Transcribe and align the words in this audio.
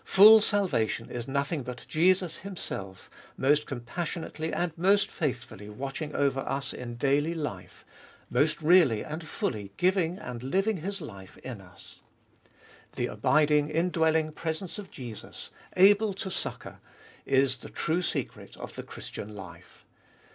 Full 0.03 0.41
salvation 0.41 1.11
is 1.11 1.27
nothing 1.27 1.61
but 1.61 1.85
Jesus 1.87 2.37
Himself, 2.39 3.07
most 3.37 3.67
compassionately 3.67 4.51
and 4.51 4.75
most 4.75 5.11
faithfully 5.11 5.69
watching 5.69 6.15
over 6.15 6.39
us 6.39 6.73
in 6.73 6.95
daily 6.95 7.35
life, 7.35 7.85
most 8.27 8.63
really 8.63 9.03
and 9.05 9.23
fully 9.23 9.71
giving 9.77 10.17
and 10.17 10.41
living 10.41 10.77
His 10.77 11.01
life 11.01 11.37
in 11.43 11.61
us. 11.61 12.01
The 12.95 13.05
abiding, 13.05 13.69
indwelling 13.69 14.31
presence 14.31 14.79
of 14.79 14.89
Jesus, 14.89 15.51
able 15.77 16.15
to 16.15 16.31
succour, 16.31 16.79
is 17.27 17.57
the 17.57 17.69
true 17.69 18.01
secret 18.01 18.57
of 18.57 18.73
the 18.73 18.81
Christian 18.81 19.35
life. 19.35 19.85